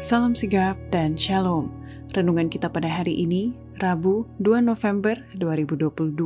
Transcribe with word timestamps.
Salam 0.00 0.32
sigap 0.32 0.80
dan 0.88 1.12
shalom. 1.12 1.68
Renungan 2.16 2.48
kita 2.48 2.72
pada 2.72 2.88
hari 2.88 3.20
ini, 3.20 3.52
Rabu 3.84 4.24
2 4.40 4.64
November 4.64 5.12
2022, 5.36 6.16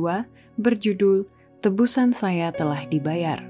berjudul 0.55 1.27
Tebusan 1.59 2.15
Saya 2.15 2.55
Telah 2.55 2.87
Dibayar. 2.87 3.43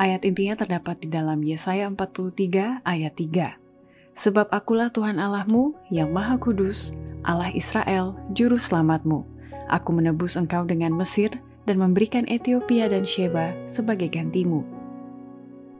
Ayat 0.00 0.24
intinya 0.24 0.56
terdapat 0.56 1.04
di 1.04 1.12
dalam 1.12 1.44
Yesaya 1.44 1.84
43 1.92 2.80
ayat 2.80 3.12
3. 3.12 3.60
Sebab 4.16 4.48
akulah 4.48 4.88
Tuhan 4.88 5.20
Allahmu 5.20 5.76
yang 5.92 6.08
Maha 6.08 6.40
Kudus, 6.40 6.96
Allah 7.28 7.52
Israel, 7.52 8.16
Juru 8.32 8.56
Selamatmu. 8.56 9.20
Aku 9.68 9.92
menebus 9.92 10.40
engkau 10.40 10.64
dengan 10.64 10.96
Mesir 10.96 11.28
dan 11.68 11.76
memberikan 11.76 12.24
Ethiopia 12.24 12.88
dan 12.88 13.04
Sheba 13.04 13.52
sebagai 13.68 14.08
gantimu. 14.08 14.73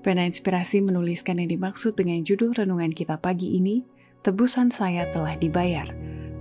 Pena 0.05 0.29
Inspirasi 0.29 0.85
menuliskan 0.85 1.41
yang 1.41 1.49
dimaksud 1.49 1.97
dengan 1.97 2.21
judul 2.21 2.53
renungan 2.53 2.93
kita 2.93 3.17
pagi 3.17 3.57
ini, 3.57 3.89
Tebusan 4.21 4.69
Saya 4.69 5.09
Telah 5.09 5.41
Dibayar, 5.41 5.89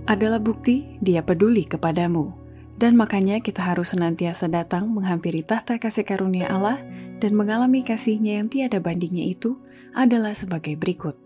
adalah 0.04 0.36
bukti 0.36 1.00
dia 1.00 1.24
peduli 1.24 1.64
kepadamu. 1.64 2.36
Dan 2.76 2.92
makanya 2.92 3.40
kita 3.40 3.64
harus 3.64 3.96
senantiasa 3.96 4.52
datang 4.52 4.92
menghampiri 4.92 5.40
tahta 5.40 5.80
kasih 5.80 6.04
karunia 6.04 6.52
Allah 6.52 6.76
dan 7.24 7.32
mengalami 7.32 7.80
kasihnya 7.80 8.36
yang 8.44 8.52
tiada 8.52 8.84
bandingnya 8.84 9.32
itu 9.32 9.56
adalah 9.96 10.36
sebagai 10.36 10.76
berikut. 10.76 11.16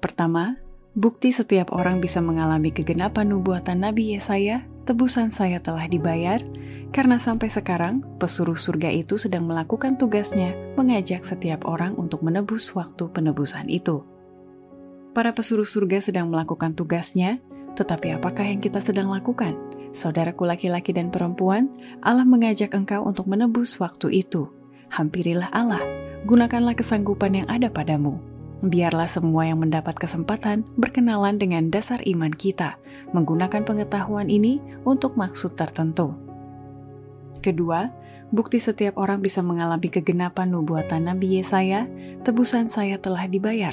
Pertama, 0.00 0.56
bukti 0.96 1.28
setiap 1.28 1.76
orang 1.76 2.00
bisa 2.00 2.24
mengalami 2.24 2.72
kegenapan 2.72 3.36
nubuatan 3.36 3.84
Nabi 3.84 4.16
Yesaya, 4.16 4.64
tebusan 4.88 5.28
saya 5.28 5.60
telah 5.60 5.84
dibayar, 5.84 6.40
karena 6.90 7.22
sampai 7.22 7.46
sekarang, 7.46 8.02
pesuruh 8.18 8.58
surga 8.58 8.90
itu 8.90 9.14
sedang 9.14 9.46
melakukan 9.46 9.94
tugasnya 9.94 10.54
mengajak 10.74 11.22
setiap 11.22 11.66
orang 11.66 11.94
untuk 11.94 12.26
menebus 12.26 12.74
waktu 12.74 13.06
penebusan 13.14 13.70
itu. 13.70 14.02
Para 15.14 15.34
pesuruh 15.34 15.66
surga 15.66 16.02
sedang 16.02 16.30
melakukan 16.30 16.74
tugasnya, 16.74 17.38
tetapi 17.78 18.18
apakah 18.18 18.46
yang 18.46 18.58
kita 18.58 18.82
sedang 18.82 19.10
lakukan? 19.10 19.54
Saudaraku 19.90 20.46
laki-laki 20.46 20.94
dan 20.94 21.10
perempuan, 21.10 21.70
Allah 22.02 22.22
mengajak 22.22 22.74
engkau 22.74 23.02
untuk 23.02 23.26
menebus 23.26 23.78
waktu 23.82 24.22
itu. 24.22 24.50
Hampirilah 24.90 25.50
Allah, 25.50 25.82
gunakanlah 26.26 26.78
kesanggupan 26.78 27.42
yang 27.42 27.48
ada 27.50 27.70
padamu. 27.70 28.22
Biarlah 28.60 29.08
semua 29.10 29.48
yang 29.48 29.62
mendapat 29.62 29.96
kesempatan 29.96 30.62
berkenalan 30.76 31.40
dengan 31.40 31.72
dasar 31.72 32.02
iman 32.06 32.30
kita, 32.30 32.76
menggunakan 33.16 33.66
pengetahuan 33.66 34.30
ini 34.30 34.62
untuk 34.86 35.18
maksud 35.18 35.56
tertentu. 35.58 36.29
Kedua, 37.40 37.88
bukti 38.28 38.60
setiap 38.60 39.00
orang 39.00 39.24
bisa 39.24 39.40
mengalami 39.40 39.88
kegenapan 39.88 40.52
nubuatan 40.52 41.08
Nabi 41.08 41.40
Yesaya, 41.40 41.88
tebusan 42.20 42.68
saya 42.68 43.00
telah 43.00 43.24
dibayar. 43.24 43.72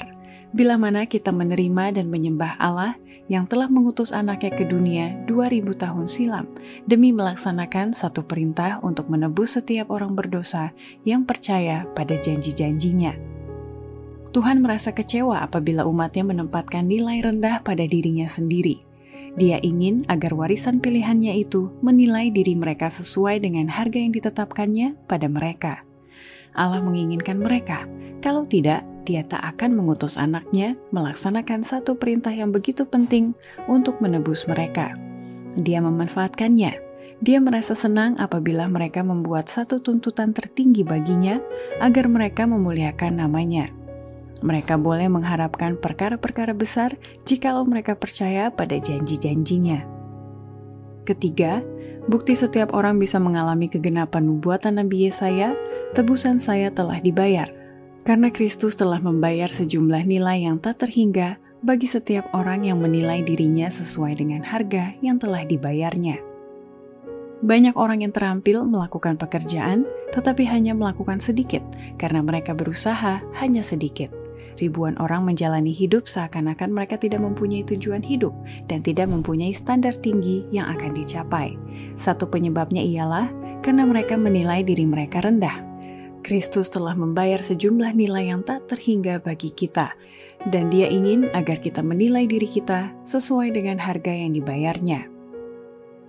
Bila 0.56 0.80
mana 0.80 1.04
kita 1.04 1.28
menerima 1.28 2.00
dan 2.00 2.08
menyembah 2.08 2.56
Allah 2.56 2.96
yang 3.28 3.44
telah 3.44 3.68
mengutus 3.68 4.16
anaknya 4.16 4.56
ke 4.56 4.64
dunia 4.64 5.12
2000 5.28 5.68
tahun 5.76 6.08
silam 6.08 6.48
demi 6.88 7.12
melaksanakan 7.12 7.92
satu 7.92 8.24
perintah 8.24 8.80
untuk 8.80 9.12
menebus 9.12 9.60
setiap 9.60 9.92
orang 9.92 10.16
berdosa 10.16 10.72
yang 11.04 11.28
percaya 11.28 11.84
pada 11.92 12.16
janji-janjinya. 12.16 13.12
Tuhan 14.32 14.64
merasa 14.64 14.96
kecewa 14.96 15.44
apabila 15.44 15.84
umatnya 15.84 16.24
menempatkan 16.24 16.88
nilai 16.88 17.20
rendah 17.20 17.60
pada 17.60 17.84
dirinya 17.84 18.24
sendiri 18.24 18.87
dia 19.36 19.60
ingin 19.60 20.06
agar 20.08 20.32
warisan 20.32 20.80
pilihannya 20.80 21.36
itu 21.36 21.74
menilai 21.84 22.32
diri 22.32 22.56
mereka 22.56 22.88
sesuai 22.88 23.44
dengan 23.44 23.68
harga 23.68 23.98
yang 24.00 24.14
ditetapkannya 24.14 24.96
pada 25.04 25.28
mereka. 25.28 25.84
Allah 26.56 26.80
menginginkan 26.80 27.38
mereka, 27.38 27.84
kalau 28.18 28.48
tidak, 28.48 28.82
dia 29.08 29.24
tak 29.24 29.40
akan 29.56 29.78
mengutus 29.78 30.20
anaknya 30.20 30.76
melaksanakan 30.92 31.64
satu 31.64 31.96
perintah 31.96 32.34
yang 32.34 32.52
begitu 32.52 32.84
penting 32.84 33.32
untuk 33.64 34.04
menebus 34.04 34.44
mereka. 34.44 34.98
Dia 35.56 35.80
memanfaatkannya. 35.80 36.88
Dia 37.18 37.38
merasa 37.42 37.74
senang 37.74 38.14
apabila 38.20 38.70
mereka 38.70 39.02
membuat 39.02 39.50
satu 39.50 39.82
tuntutan 39.82 40.30
tertinggi 40.30 40.86
baginya 40.86 41.42
agar 41.82 42.06
mereka 42.06 42.46
memuliakan 42.46 43.18
namanya. 43.18 43.77
Mereka 44.38 44.78
boleh 44.78 45.10
mengharapkan 45.10 45.74
perkara-perkara 45.74 46.54
besar 46.54 46.94
jikalau 47.26 47.66
mereka 47.66 47.98
percaya 47.98 48.54
pada 48.54 48.78
janji-janjinya. 48.78 49.82
Ketiga, 51.02 51.64
bukti 52.06 52.38
setiap 52.38 52.76
orang 52.76 53.00
bisa 53.02 53.18
mengalami 53.18 53.66
kegenapan 53.66 54.28
nubuatan 54.28 54.78
Nabi 54.78 55.08
Yesaya, 55.08 55.56
tebusan 55.96 56.38
saya 56.38 56.70
telah 56.70 57.00
dibayar, 57.00 57.48
karena 58.04 58.28
Kristus 58.28 58.76
telah 58.76 59.00
membayar 59.00 59.48
sejumlah 59.48 60.04
nilai 60.04 60.46
yang 60.46 60.60
tak 60.60 60.84
terhingga 60.84 61.40
bagi 61.64 61.90
setiap 61.90 62.30
orang 62.36 62.62
yang 62.62 62.78
menilai 62.78 63.26
dirinya 63.26 63.66
sesuai 63.66 64.20
dengan 64.20 64.46
harga 64.46 64.94
yang 65.02 65.18
telah 65.18 65.42
dibayarnya. 65.42 66.27
Banyak 67.38 67.78
orang 67.78 68.02
yang 68.02 68.10
terampil 68.10 68.66
melakukan 68.66 69.14
pekerjaan, 69.14 69.86
tetapi 70.10 70.42
hanya 70.50 70.74
melakukan 70.74 71.22
sedikit 71.22 71.62
karena 71.94 72.18
mereka 72.18 72.50
berusaha 72.50 73.22
hanya 73.38 73.62
sedikit. 73.62 74.10
Ribuan 74.58 74.98
orang 74.98 75.22
menjalani 75.22 75.70
hidup 75.70 76.10
seakan-akan 76.10 76.74
mereka 76.74 76.98
tidak 76.98 77.22
mempunyai 77.22 77.62
tujuan 77.62 78.02
hidup 78.02 78.34
dan 78.66 78.82
tidak 78.82 79.06
mempunyai 79.06 79.54
standar 79.54 79.94
tinggi 79.94 80.42
yang 80.50 80.66
akan 80.66 80.98
dicapai. 80.98 81.54
Satu 81.94 82.26
penyebabnya 82.26 82.82
ialah 82.82 83.30
karena 83.62 83.86
mereka 83.86 84.18
menilai 84.18 84.66
diri 84.66 84.82
mereka 84.82 85.22
rendah. 85.22 85.62
Kristus 86.26 86.66
telah 86.74 86.98
membayar 86.98 87.38
sejumlah 87.38 87.94
nilai 87.94 88.34
yang 88.34 88.42
tak 88.42 88.66
terhingga 88.66 89.22
bagi 89.22 89.54
kita, 89.54 89.94
dan 90.50 90.74
Dia 90.74 90.90
ingin 90.90 91.30
agar 91.30 91.62
kita 91.62 91.86
menilai 91.86 92.26
diri 92.26 92.50
kita 92.50 92.90
sesuai 93.06 93.54
dengan 93.54 93.78
harga 93.78 94.10
yang 94.10 94.34
dibayarnya. 94.34 95.06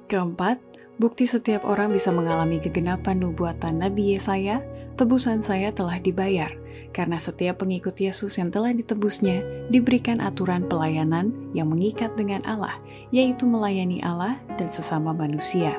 Keempat, 0.10 0.58
bukti 1.00 1.26
setiap 1.26 1.64
orang 1.64 1.96
bisa 1.96 2.12
mengalami 2.12 2.60
kegenapan 2.60 3.24
nubuatan 3.24 3.80
Nabi 3.80 4.20
Yesaya, 4.20 4.60
tebusan 5.00 5.40
saya 5.40 5.72
telah 5.72 5.98
dibayar 5.98 6.52
karena 6.92 7.16
setiap 7.16 7.64
pengikut 7.64 7.96
Yesus 7.96 8.36
yang 8.36 8.52
telah 8.52 8.76
ditebusnya 8.76 9.40
diberikan 9.72 10.20
aturan 10.20 10.68
pelayanan 10.68 11.32
yang 11.56 11.72
mengikat 11.72 12.12
dengan 12.20 12.44
Allah, 12.44 12.76
yaitu 13.14 13.48
melayani 13.48 14.04
Allah 14.04 14.42
dan 14.60 14.68
sesama 14.74 15.16
manusia. 15.16 15.78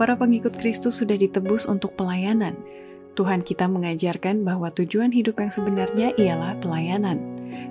Para 0.00 0.16
pengikut 0.16 0.56
Kristus 0.56 0.96
sudah 0.96 1.20
ditebus 1.20 1.68
untuk 1.68 1.92
pelayanan. 1.92 2.56
Tuhan 3.18 3.42
kita 3.42 3.66
mengajarkan 3.66 4.46
bahwa 4.46 4.70
tujuan 4.70 5.10
hidup 5.10 5.42
yang 5.42 5.52
sebenarnya 5.52 6.14
ialah 6.14 6.56
pelayanan. 6.62 7.18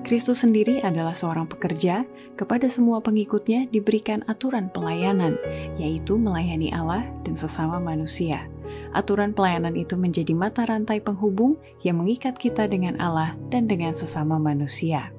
Kristus 0.04 0.44
sendiri 0.44 0.84
adalah 0.84 1.16
seorang 1.16 1.48
pekerja, 1.48 2.04
kepada 2.40 2.72
semua 2.72 3.04
pengikutnya 3.04 3.68
diberikan 3.68 4.24
aturan 4.32 4.72
pelayanan, 4.72 5.36
yaitu 5.76 6.16
melayani 6.16 6.72
Allah 6.72 7.04
dan 7.28 7.36
sesama 7.36 7.84
manusia. 7.84 8.48
Aturan 8.96 9.36
pelayanan 9.36 9.76
itu 9.76 10.00
menjadi 10.00 10.32
mata 10.32 10.64
rantai 10.64 11.04
penghubung 11.04 11.60
yang 11.84 12.00
mengikat 12.00 12.40
kita 12.40 12.66
dengan 12.72 12.96
Allah 12.98 13.36
dan 13.52 13.68
dengan 13.68 13.92
sesama 13.94 14.40
manusia. 14.40 15.12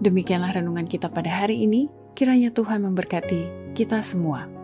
Demikianlah 0.00 0.60
renungan 0.60 0.84
kita 0.88 1.08
pada 1.08 1.28
hari 1.44 1.64
ini. 1.64 1.88
Kiranya 2.12 2.52
Tuhan 2.52 2.84
memberkati 2.84 3.72
kita 3.72 4.04
semua. 4.04 4.59